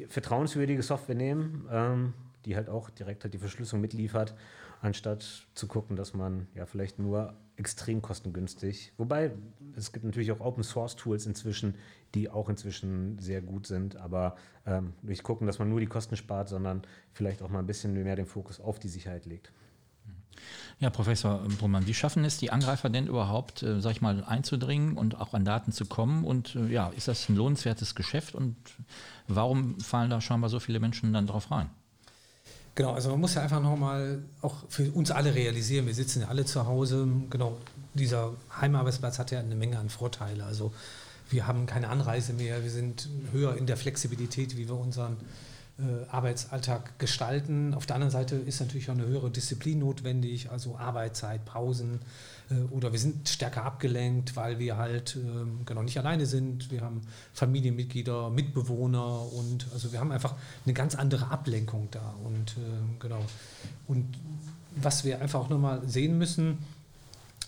[0.07, 2.13] vertrauenswürdige Software nehmen, ähm,
[2.45, 4.35] die halt auch direkt halt die Verschlüsselung mitliefert
[4.81, 9.31] anstatt zu gucken, dass man ja vielleicht nur extrem kostengünstig, wobei
[9.75, 11.75] es gibt natürlich auch Open Source Tools inzwischen,
[12.15, 16.15] die auch inzwischen sehr gut sind, aber ähm, nicht gucken, dass man nur die Kosten
[16.15, 16.81] spart, sondern
[17.13, 19.51] vielleicht auch mal ein bisschen mehr den Fokus auf die Sicherheit legt.
[20.79, 24.97] Ja, Professor Brummann, wie schaffen es die Angreifer denn überhaupt, äh, sag ich mal, einzudringen
[24.97, 26.23] und auch an Daten zu kommen?
[26.23, 28.55] Und äh, ja, ist das ein lohnenswertes Geschäft und
[29.27, 31.69] warum fallen da scheinbar so viele Menschen dann drauf rein?
[32.73, 36.29] Genau, also man muss ja einfach nochmal auch für uns alle realisieren, wir sitzen ja
[36.29, 37.57] alle zu Hause, genau,
[37.93, 40.45] dieser Heimarbeitsplatz hat ja eine Menge an Vorteile.
[40.45, 40.71] Also
[41.29, 45.17] wir haben keine Anreise mehr, wir sind höher in der Flexibilität, wie wir unseren
[46.09, 47.73] Arbeitsalltag gestalten.
[47.73, 51.99] Auf der anderen Seite ist natürlich auch eine höhere Disziplin notwendig, also Arbeitszeit, Pausen,
[52.49, 56.71] äh, oder wir sind stärker abgelenkt, weil wir halt ähm, genau nicht alleine sind.
[56.71, 57.01] Wir haben
[57.33, 62.15] Familienmitglieder, Mitbewohner und also wir haben einfach eine ganz andere Ablenkung da.
[62.23, 63.23] Und ähm, genau.
[63.87, 64.05] Und
[64.75, 66.59] was wir einfach auch nochmal sehen müssen,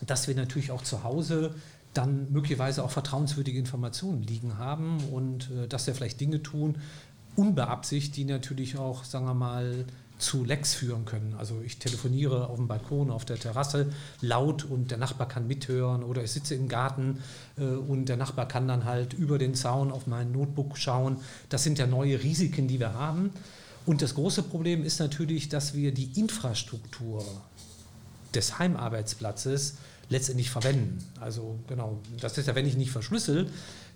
[0.06, 1.56] dass wir natürlich auch zu Hause
[1.94, 6.78] dann möglicherweise auch vertrauenswürdige Informationen liegen haben und äh, dass wir vielleicht Dinge tun,
[7.36, 9.86] unbeabsichtigt, die natürlich auch, sagen wir mal,
[10.20, 11.36] zu Lecks führen können.
[11.38, 13.92] Also ich telefoniere auf dem Balkon, auf der Terrasse
[14.22, 17.22] laut und der Nachbar kann mithören oder ich sitze im Garten
[17.58, 21.18] äh, und der Nachbar kann dann halt über den Zaun auf mein Notebook schauen.
[21.50, 23.32] Das sind ja neue Risiken, die wir haben.
[23.86, 27.26] Und das große Problem ist natürlich, dass wir die Infrastruktur
[28.34, 29.76] des Heimarbeitsplatzes
[30.10, 31.00] letztendlich verwenden.
[31.20, 33.50] Also genau, das ist ja, wenn ich nicht verschlüssel,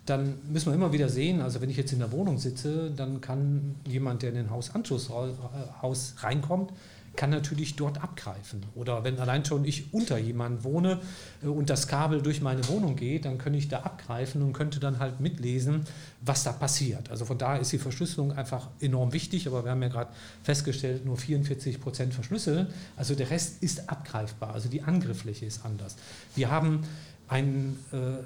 [0.08, 3.20] dann müssen wir immer wieder sehen, also wenn ich jetzt in der Wohnung sitze, dann
[3.20, 6.72] kann jemand, der in den Hausanschlusshaus reinkommt,
[7.18, 8.62] kann natürlich dort abgreifen.
[8.76, 11.00] Oder wenn allein schon ich unter jemanden wohne
[11.42, 14.78] äh, und das Kabel durch meine Wohnung geht, dann könnte ich da abgreifen und könnte
[14.78, 15.84] dann halt mitlesen,
[16.20, 17.10] was da passiert.
[17.10, 20.12] Also von daher ist die Verschlüsselung einfach enorm wichtig, aber wir haben ja gerade
[20.44, 22.68] festgestellt, nur 44 Prozent verschlüsseln.
[22.96, 25.96] Also der Rest ist abgreifbar, also die Angriffsfläche ist anders.
[26.36, 26.84] Wir haben
[27.28, 28.22] ein äh, äh,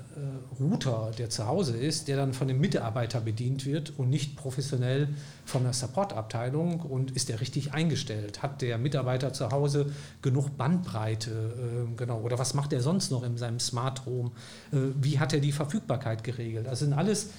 [0.60, 5.08] Router, der zu Hause ist, der dann von dem Mitarbeiter bedient wird und nicht professionell
[5.44, 8.42] von der Supportabteilung und ist der richtig eingestellt?
[8.42, 11.30] Hat der Mitarbeiter zu Hause genug Bandbreite?
[11.30, 14.30] Äh, genau, oder was macht er sonst noch in seinem Smart Home?
[14.72, 16.66] Äh, wie hat er die Verfügbarkeit geregelt?
[16.68, 17.30] Das sind alles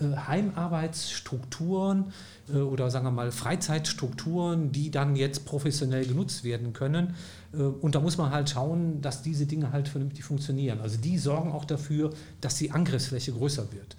[0.00, 2.12] Heimarbeitsstrukturen
[2.52, 7.14] äh, oder sagen wir mal Freizeitstrukturen, die dann jetzt professionell genutzt werden können.
[7.52, 10.80] Äh, und da muss man halt schauen, dass diese Dinge halt vernünftig funktionieren.
[10.80, 13.96] Also die sorgen auch dafür, dass die Angriffsfläche größer wird.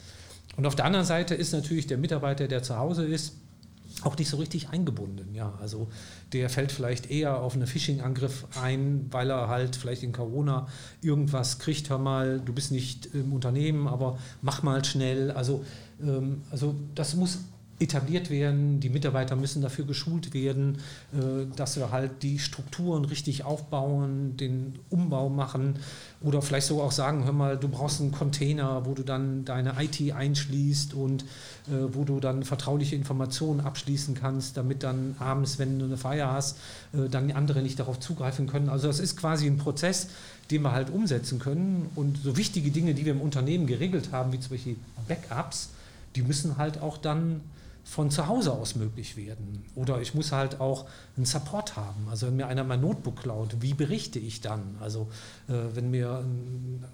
[0.58, 3.36] Und auf der anderen Seite ist natürlich der Mitarbeiter, der zu Hause ist,
[4.04, 5.34] auch nicht so richtig eingebunden.
[5.34, 5.88] Ja, also
[6.34, 10.68] der fällt vielleicht eher auf einen Phishing-Angriff ein, weil er halt vielleicht in Corona
[11.02, 11.90] irgendwas kriegt.
[11.90, 15.32] Hör mal, du bist nicht im Unternehmen, aber mach mal schnell.
[15.32, 15.64] Also,
[16.02, 17.40] ähm, also das muss
[17.82, 20.78] etabliert werden, die Mitarbeiter müssen dafür geschult werden,
[21.14, 25.80] äh, dass wir halt die Strukturen richtig aufbauen, den Umbau machen
[26.22, 29.74] oder vielleicht sogar auch sagen, hör mal, du brauchst einen Container, wo du dann deine
[29.82, 31.24] IT einschließt und
[31.68, 36.32] äh, wo du dann vertrauliche Informationen abschließen kannst, damit dann abends, wenn du eine Feier
[36.32, 36.58] hast,
[36.94, 38.70] äh, dann andere nicht darauf zugreifen können.
[38.70, 40.10] Also das ist quasi ein Prozess,
[40.52, 44.32] den wir halt umsetzen können und so wichtige Dinge, die wir im Unternehmen geregelt haben,
[44.34, 44.76] wie zum Beispiel
[45.08, 45.70] Backups,
[46.16, 47.42] die müssen halt auch dann
[47.84, 49.66] von zu Hause aus möglich werden.
[49.76, 50.86] Oder ich muss halt auch
[51.18, 52.08] einen Support haben.
[52.10, 54.76] Also wenn mir einer mein Notebook klaut, wie berichte ich dann?
[54.80, 55.10] Also
[55.48, 56.24] äh, wenn mir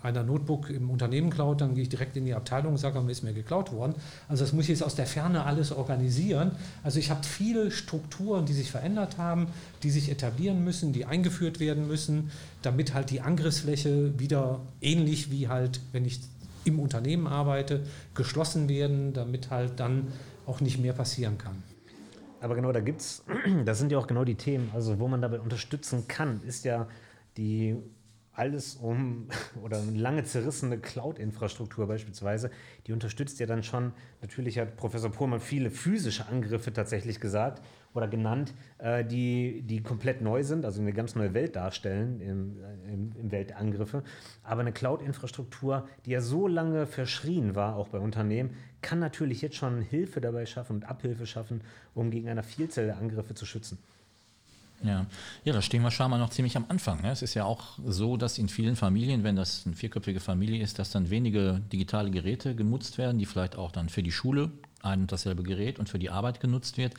[0.02, 3.12] einer Notebook im Unternehmen klaut, dann gehe ich direkt in die Abteilung und sage, mir
[3.12, 3.96] ist mir geklaut worden.
[4.30, 6.52] Also das muss ich jetzt aus der Ferne alles organisieren.
[6.84, 9.48] Also ich habe viele Strukturen, die sich verändert haben,
[9.84, 15.48] die sich etablieren müssen, die eingeführt werden müssen, damit halt die Angriffsfläche wieder ähnlich wie
[15.48, 16.22] halt, wenn ich
[16.64, 20.08] im Unternehmen arbeite, geschlossen werden, damit halt dann
[20.48, 21.62] auch nicht mehr passieren kann.
[22.42, 23.24] Aber genau, da gibt es,
[23.66, 26.88] das sind ja auch genau die Themen, also wo man dabei unterstützen kann, ist ja
[27.38, 27.76] die
[28.38, 29.28] alles um
[29.64, 32.52] oder eine lange zerrissene Cloud-Infrastruktur beispielsweise,
[32.86, 38.08] die unterstützt ja dann schon, natürlich hat Professor Pohlmann viele physische Angriffe tatsächlich gesagt oder
[38.08, 42.58] genannt, äh, die, die komplett neu sind, also eine ganz neue Welt darstellen im,
[42.92, 44.04] im, im Weltangriffe.
[44.44, 49.56] Aber eine Cloud-Infrastruktur, die ja so lange verschrien war, auch bei Unternehmen, kann natürlich jetzt
[49.56, 51.62] schon Hilfe dabei schaffen und Abhilfe schaffen,
[51.96, 53.80] um gegen eine Vielzahl der Angriffe zu schützen.
[54.84, 55.08] Ja.
[55.44, 57.02] ja, da stehen wir scheinbar noch ziemlich am Anfang.
[57.02, 57.12] Ne?
[57.12, 60.78] Es ist ja auch so, dass in vielen Familien, wenn das eine vierköpfige Familie ist,
[60.78, 64.52] dass dann wenige digitale Geräte genutzt werden, die vielleicht auch dann für die Schule
[64.84, 66.94] ein und dasselbe Gerät und für die Arbeit genutzt wird.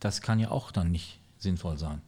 [0.00, 2.02] Das kann ja auch dann nicht sinnvoll sein.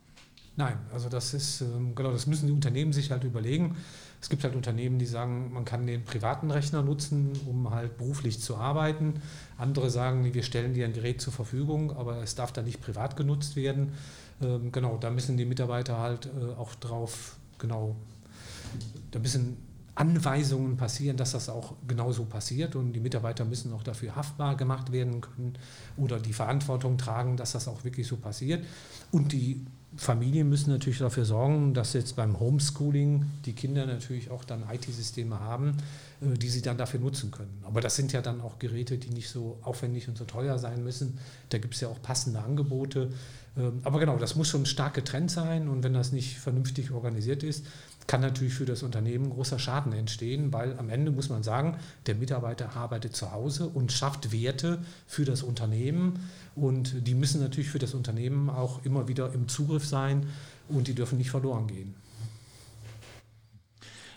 [0.59, 3.77] Nein, also das ist, ähm, genau, das müssen die Unternehmen sich halt überlegen.
[4.23, 8.41] Es gibt halt Unternehmen, die sagen, man kann den privaten Rechner nutzen, um halt beruflich
[8.41, 9.21] zu arbeiten.
[9.59, 13.17] Andere sagen, wir stellen dir ein Gerät zur Verfügung, aber es darf dann nicht privat
[13.17, 13.93] genutzt werden.
[14.43, 17.97] Ähm, genau, da müssen die Mitarbeiter halt äh, auch drauf, genau,
[19.11, 19.57] da müssen
[19.95, 24.93] Anweisungen passieren, dass das auch genauso passiert und die Mitarbeiter müssen auch dafür haftbar gemacht
[24.93, 25.55] werden können
[25.97, 28.63] oder die Verantwortung tragen, dass das auch wirklich so passiert.
[29.11, 29.65] Und die
[29.97, 35.41] Familien müssen natürlich dafür sorgen, dass jetzt beim Homeschooling die Kinder natürlich auch dann IT-Systeme
[35.41, 35.79] haben,
[36.21, 37.63] die sie dann dafür nutzen können.
[37.65, 40.83] Aber das sind ja dann auch Geräte, die nicht so aufwendig und so teuer sein
[40.83, 41.19] müssen.
[41.51, 43.11] Da gibt es ja auch passende Angebote.
[43.57, 46.91] Ähm, aber genau, das muss schon ein starker Trend sein und wenn das nicht vernünftig
[46.91, 47.65] organisiert ist,
[48.07, 51.77] kann natürlich für das Unternehmen großer Schaden entstehen, weil am Ende muss man sagen,
[52.07, 56.21] der Mitarbeiter arbeitet zu Hause und schafft Werte für das Unternehmen
[56.55, 60.27] und die müssen natürlich für das Unternehmen auch immer wieder im Zugriff sein
[60.69, 61.95] und die dürfen nicht verloren gehen.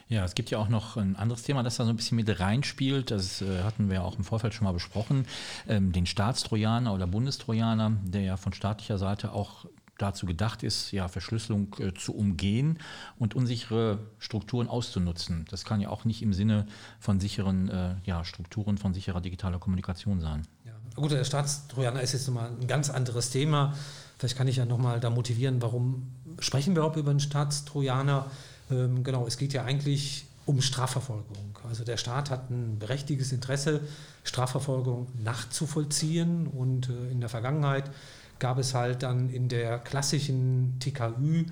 [0.10, 2.40] Ja, es gibt ja auch noch ein anderes Thema, das da so ein bisschen mit
[2.40, 3.12] reinspielt.
[3.12, 5.28] Das äh, hatten wir auch im Vorfeld schon mal besprochen.
[5.68, 9.66] Ähm, den Staatstrojaner oder Bundestrojaner, der ja von staatlicher Seite auch
[10.00, 12.80] dazu gedacht ist, ja, Verschlüsselung äh, zu umgehen
[13.20, 15.46] und unsichere Strukturen auszunutzen.
[15.52, 16.66] Das kann ja auch nicht im Sinne
[17.00, 20.48] von sicheren äh, ja, Strukturen, von sicherer digitaler Kommunikation sein.
[20.66, 20.72] Ja.
[20.96, 23.76] Gut, der Staatstrojaner ist jetzt nochmal ein ganz anderes Thema.
[24.18, 26.08] Vielleicht kann ich ja nochmal da motivieren, warum
[26.40, 28.26] sprechen wir überhaupt über einen Staatstrojaner?
[28.70, 31.60] Ähm, genau, es geht ja eigentlich um Strafverfolgung.
[31.68, 33.82] Also der Staat hat ein berechtigtes Interesse,
[34.24, 37.92] Strafverfolgung nachzuvollziehen und äh, in der Vergangenheit
[38.40, 41.46] gab es halt dann in der klassischen TKÜ,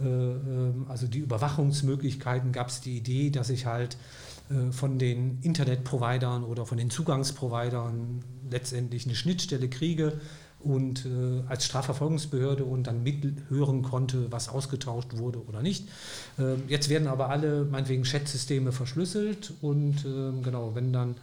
[0.00, 3.96] äh, ähm, also die Überwachungsmöglichkeiten, gab es die Idee, dass ich halt
[4.50, 10.20] äh, von den Internetprovidern oder von den Zugangsprovidern letztendlich eine Schnittstelle kriege
[10.60, 15.84] und äh, als Strafverfolgungsbehörde und dann mithören konnte, was ausgetauscht wurde oder nicht.
[16.38, 21.14] Ähm, jetzt werden aber alle meinetwegen Chat-Systeme verschlüsselt und äh, genau, wenn dann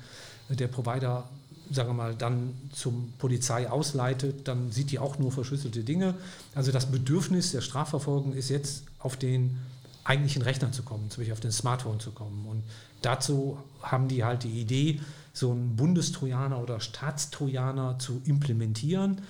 [0.49, 1.25] der Provider
[1.71, 6.13] sagen wir mal, dann zum Polizei ausleitet, dann sieht die auch nur verschlüsselte Dinge.
[6.53, 9.57] Also das Bedürfnis der Strafverfolgung ist jetzt auf den
[10.03, 12.45] eigentlichen Rechner zu kommen, zum Beispiel auf den Smartphone zu kommen.
[12.47, 12.63] Und
[13.05, 14.99] dazu haben die halt die Idee,
[15.33, 19.21] so einen Bundestrojaner oder Staatstrojaner zu implementieren,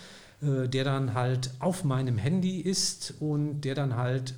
[0.41, 4.35] äh, der dann halt auf meinem Handy ist und der dann halt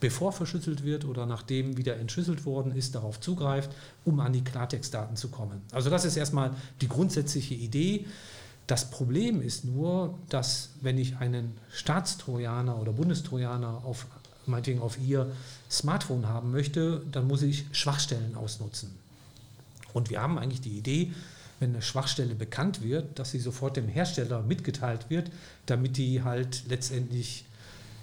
[0.00, 3.70] bevor verschlüsselt wird oder nachdem wieder entschlüsselt worden ist, darauf zugreift,
[4.04, 5.60] um an die Klartextdaten zu kommen.
[5.72, 8.06] Also das ist erstmal die grundsätzliche Idee.
[8.66, 14.06] Das Problem ist nur, dass wenn ich einen Staatstrojaner oder Bundestrojaner auf,
[14.50, 15.30] meinetwegen auf ihr
[15.70, 18.90] Smartphone haben möchte, dann muss ich Schwachstellen ausnutzen.
[19.92, 21.12] Und wir haben eigentlich die Idee,
[21.58, 25.30] wenn eine Schwachstelle bekannt wird, dass sie sofort dem Hersteller mitgeteilt wird,
[25.66, 27.44] damit die halt letztendlich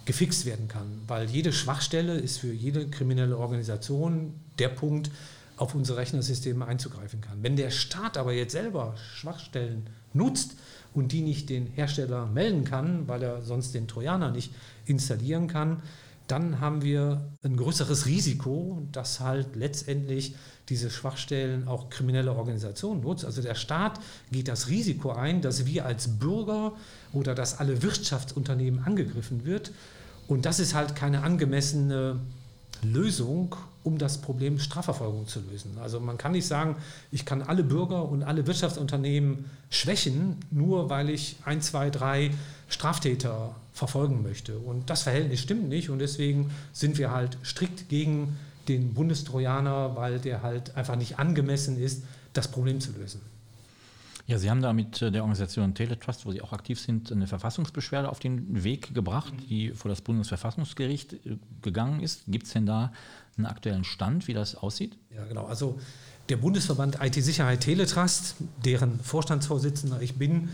[0.05, 1.01] gefixt werden kann.
[1.07, 5.11] Weil jede Schwachstelle ist für jede kriminelle Organisation der Punkt,
[5.57, 7.41] auf unsere Rechnersysteme einzugreifen kann.
[7.41, 10.55] Wenn der Staat aber jetzt selber Schwachstellen nutzt
[10.93, 14.51] und die nicht den Hersteller melden kann, weil er sonst den Trojaner nicht
[14.85, 15.81] installieren kann,
[16.27, 20.35] dann haben wir ein größeres Risiko, dass halt letztendlich
[20.69, 23.25] diese Schwachstellen auch kriminelle Organisationen nutzen.
[23.25, 23.99] Also der Staat
[24.31, 26.73] geht das Risiko ein, dass wir als Bürger
[27.13, 29.71] oder dass alle Wirtschaftsunternehmen angegriffen wird
[30.27, 32.19] und das ist halt keine angemessene
[32.83, 35.77] Lösung, um das Problem Strafverfolgung zu lösen.
[35.81, 36.75] Also man kann nicht sagen,
[37.11, 42.31] ich kann alle Bürger und alle Wirtschaftsunternehmen schwächen, nur weil ich ein, zwei, drei
[42.67, 44.57] Straftäter verfolgen möchte.
[44.57, 48.37] Und das Verhältnis stimmt nicht und deswegen sind wir halt strikt gegen
[48.67, 53.21] den Bundestrojaner, weil der halt einfach nicht angemessen ist, das Problem zu lösen.
[54.25, 58.09] Ja, Sie haben da mit der Organisation Teletrust, wo Sie auch aktiv sind, eine Verfassungsbeschwerde
[58.09, 62.23] auf den Weg gebracht, die vor das Bundesverfassungsgericht äh, gegangen ist.
[62.27, 62.91] Gibt es denn da
[63.37, 64.97] einen aktuellen Stand, wie das aussieht?
[65.15, 65.45] Ja, genau.
[65.45, 65.79] Also
[66.27, 68.35] der Bundesverband IT-Sicherheit Teletrust,
[68.65, 70.49] deren Vorstandsvorsitzender ich bin,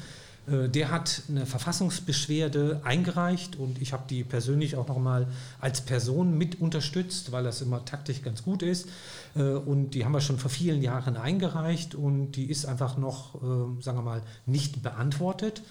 [0.45, 5.27] der hat eine Verfassungsbeschwerde eingereicht und ich habe die persönlich auch nochmal
[5.61, 8.89] als Person mit unterstützt, weil das immer taktisch ganz gut ist.
[9.35, 13.41] Äh, und die haben wir schon vor vielen Jahren eingereicht und die ist einfach noch,
[13.41, 15.61] ähm, sagen wir mal, nicht beantwortet.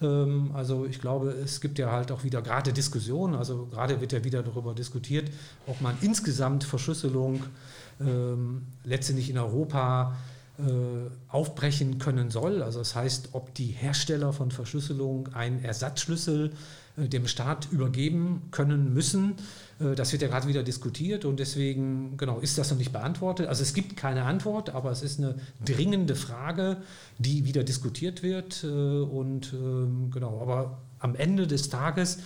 [0.00, 4.12] Ähm, also ich glaube, es gibt ja halt auch wieder gerade Diskussionen, also gerade wird
[4.12, 5.30] ja wieder darüber diskutiert,
[5.66, 7.42] ob man insgesamt Verschlüsselung
[8.00, 10.39] ähm, letztendlich in Europa äh,
[11.28, 12.62] aufbrechen können soll.
[12.62, 16.52] Also das heißt, ob die Hersteller von Verschlüsselung einen Ersatzschlüssel
[16.96, 19.34] äh, dem Staat übergeben können müssen.
[19.80, 23.46] Äh, das wird ja gerade wieder diskutiert und deswegen genau ist das noch nicht beantwortet.
[23.46, 26.78] Also es gibt keine Antwort, aber es ist eine dringende Frage,
[27.18, 30.40] die wieder diskutiert wird und ähm, genau.
[30.40, 32.18] Aber am Ende des Tages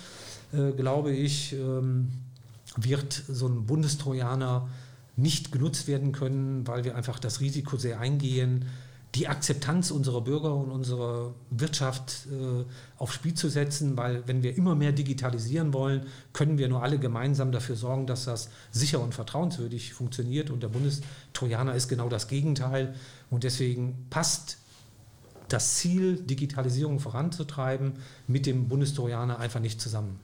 [0.77, 2.13] glaube ich ähm,
[2.77, 4.69] wird so ein Bundestrojaner
[5.17, 8.67] nicht genutzt werden können, weil wir einfach das Risiko sehr eingehen,
[9.15, 12.65] die Akzeptanz unserer Bürger und unserer Wirtschaft äh,
[12.99, 16.99] aufs Spiel zu setzen, weil wenn wir immer mehr digitalisieren wollen, können wir nur alle
[16.99, 20.51] gemeinsam dafür sorgen, dass das sicher und vertrauenswürdig funktioniert.
[20.51, 22.95] Und der Bundestrojaner ist genau das Gegenteil.
[23.31, 24.59] Und deswegen passt
[25.49, 27.95] das Ziel, Digitalisierung voranzutreiben,
[28.27, 30.19] mit dem Bundestrojaner einfach nicht zusammen.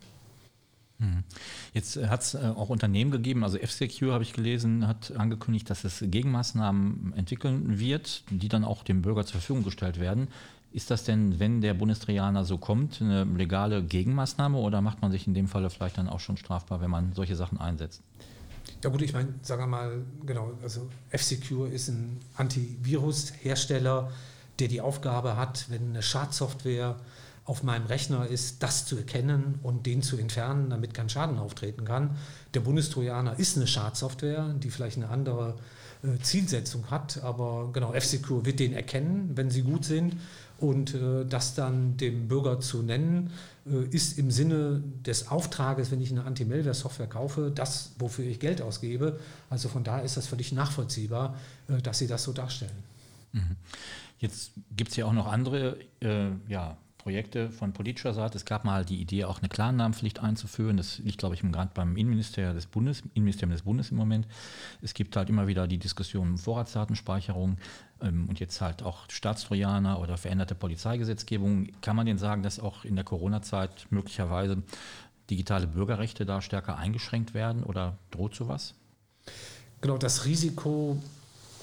[1.00, 1.24] Mhm.
[1.72, 5.68] Jetzt äh, hat es äh, auch Unternehmen gegeben, also F-Secure habe ich gelesen, hat angekündigt,
[5.70, 10.28] dass es Gegenmaßnahmen entwickeln wird, die dann auch dem Bürger zur Verfügung gestellt werden.
[10.72, 15.26] Ist das denn, wenn der Bundestrojaner so kommt, eine legale Gegenmaßnahme oder macht man sich
[15.26, 18.02] in dem Falle vielleicht dann auch schon strafbar, wenn man solche Sachen einsetzt?
[18.84, 24.12] Ja gut, ich meine, sagen wir mal, genau, also F-Secure ist ein Antivirus-Hersteller,
[24.58, 26.96] der die Aufgabe hat, wenn eine Schadsoftware
[27.50, 31.84] auf meinem Rechner ist, das zu erkennen und den zu entfernen, damit kein Schaden auftreten
[31.84, 32.16] kann.
[32.54, 35.56] Der Bundestrojaner ist eine Schadsoftware, die vielleicht eine andere
[36.04, 40.14] äh, Zielsetzung hat, aber genau, F-Secure wird den erkennen, wenn sie gut sind
[40.58, 43.32] Und äh, das dann dem Bürger zu nennen,
[43.66, 48.62] äh, ist im Sinne des Auftrages, wenn ich eine Anti-Malware-Software kaufe, das, wofür ich Geld
[48.62, 49.18] ausgebe.
[49.48, 51.34] Also von daher ist das völlig nachvollziehbar,
[51.68, 52.84] äh, dass Sie das so darstellen.
[53.32, 53.56] Mhm.
[54.18, 58.36] Jetzt gibt es ja auch noch andere äh, ja, Projekte von politischer Seite.
[58.36, 60.76] Es gab mal die Idee, auch eine Klarnamenpflicht einzuführen.
[60.76, 64.26] Das liegt, glaube ich, gerade beim Innenministerium des Bundes, Innenministerium des Bundes im Moment.
[64.82, 67.56] Es gibt halt immer wieder die Diskussion um Vorratsdatenspeicherung
[68.02, 71.68] ähm, und jetzt halt auch Staatstrojaner oder veränderte Polizeigesetzgebung.
[71.80, 74.62] Kann man denn sagen, dass auch in der Corona-Zeit möglicherweise
[75.30, 78.74] digitale Bürgerrechte da stärker eingeschränkt werden oder droht sowas?
[79.80, 81.02] Genau, das Risiko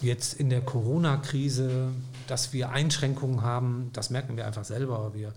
[0.01, 1.89] jetzt in der Corona-Krise,
[2.27, 5.11] dass wir Einschränkungen haben, das merken wir einfach selber.
[5.13, 5.33] Wir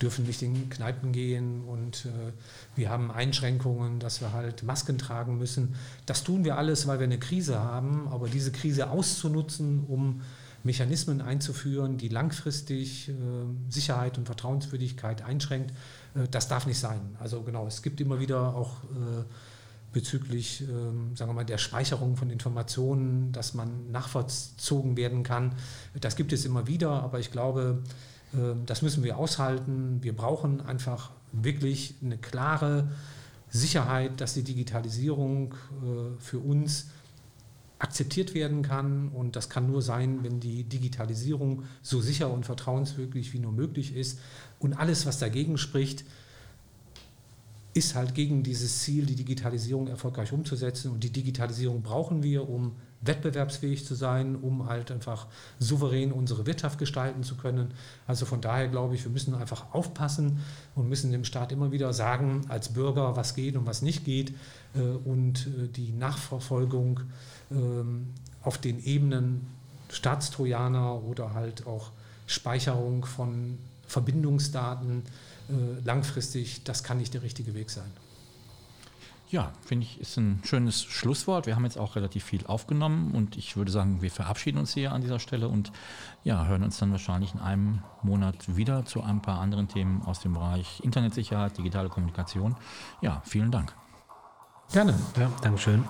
[0.00, 2.32] dürfen nicht in Kneipen gehen und äh,
[2.76, 5.74] wir haben Einschränkungen, dass wir halt Masken tragen müssen.
[6.06, 10.22] Das tun wir alles, weil wir eine Krise haben, aber diese Krise auszunutzen, um
[10.64, 13.12] Mechanismen einzuführen, die langfristig äh,
[13.68, 15.72] Sicherheit und Vertrauenswürdigkeit einschränkt,
[16.14, 17.00] äh, das darf nicht sein.
[17.18, 19.24] Also genau, es gibt immer wieder auch äh,
[19.92, 25.52] bezüglich ähm, sagen wir mal, der Speicherung von Informationen, dass man nachvollzogen werden kann.
[26.00, 27.82] Das gibt es immer wieder, aber ich glaube,
[28.32, 29.98] äh, das müssen wir aushalten.
[30.02, 32.90] Wir brauchen einfach wirklich eine klare
[33.50, 36.88] Sicherheit, dass die Digitalisierung äh, für uns
[37.78, 39.08] akzeptiert werden kann.
[39.08, 43.94] Und das kann nur sein, wenn die Digitalisierung so sicher und vertrauenswürdig wie nur möglich
[43.94, 44.18] ist.
[44.58, 46.04] Und alles, was dagegen spricht,
[47.74, 50.90] ist halt gegen dieses Ziel, die Digitalisierung erfolgreich umzusetzen.
[50.90, 55.26] Und die Digitalisierung brauchen wir, um wettbewerbsfähig zu sein, um halt einfach
[55.60, 57.72] souverän unsere Wirtschaft gestalten zu können.
[58.06, 60.40] Also von daher glaube ich, wir müssen einfach aufpassen
[60.74, 64.32] und müssen dem Staat immer wieder sagen, als Bürger, was geht und was nicht geht.
[64.74, 67.00] Äh, und äh, die Nachverfolgung
[67.50, 68.08] ähm,
[68.42, 69.46] auf den Ebenen
[69.90, 71.90] Staatstrojaner oder halt auch
[72.26, 75.02] Speicherung von Verbindungsdaten
[75.84, 77.90] langfristig, das kann nicht der richtige Weg sein.
[79.30, 81.46] Ja, finde ich, ist ein schönes Schlusswort.
[81.46, 84.92] Wir haben jetzt auch relativ viel aufgenommen und ich würde sagen, wir verabschieden uns hier
[84.92, 85.70] an dieser Stelle und
[86.24, 90.20] ja, hören uns dann wahrscheinlich in einem Monat wieder zu ein paar anderen Themen aus
[90.20, 92.56] dem Bereich Internetsicherheit, digitale Kommunikation.
[93.02, 93.74] Ja, vielen Dank.
[94.72, 94.98] Gerne.
[95.18, 95.84] Ja, Dankeschön.